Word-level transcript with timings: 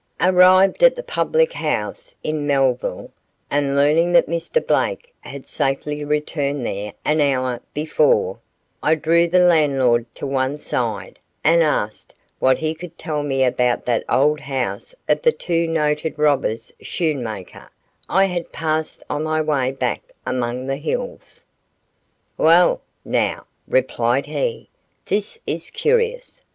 Arrived 0.19 0.81
at 0.81 0.95
the 0.95 1.03
public 1.03 1.53
house 1.53 2.15
in 2.23 2.47
Melville, 2.47 3.11
and 3.51 3.75
learning 3.75 4.13
that 4.13 4.25
Mr. 4.25 4.65
Blake 4.65 5.13
had 5.19 5.45
safely 5.45 6.03
returned 6.03 6.65
there 6.65 6.93
an 7.05 7.21
hour 7.21 7.59
before, 7.75 8.39
I 8.81 8.95
drew 8.95 9.27
the 9.27 9.37
landlord 9.37 10.07
to 10.15 10.25
one 10.25 10.57
side 10.57 11.19
and 11.43 11.61
asked 11.61 12.15
what 12.39 12.57
he 12.57 12.73
could 12.73 12.97
tell 12.97 13.21
me 13.21 13.43
about 13.43 13.85
that 13.85 14.03
old 14.09 14.39
house 14.39 14.95
of 15.07 15.21
the 15.21 15.31
two 15.31 15.67
noted 15.67 16.17
robbers 16.17 16.73
Schoenmaker, 16.81 17.69
I 18.09 18.25
had 18.25 18.51
passed 18.51 19.03
on 19.07 19.21
my 19.21 19.39
way 19.39 19.71
back 19.71 20.01
among 20.25 20.65
the 20.65 20.77
hills. 20.77 21.45
"Wa'al 22.39 22.81
now," 23.05 23.45
replied 23.67 24.25
he, 24.25 24.67
"this 25.05 25.37
is 25.45 25.69
curious. 25.69 26.41